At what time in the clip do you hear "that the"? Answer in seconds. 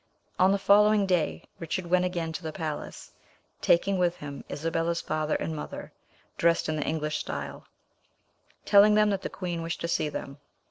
9.11-9.29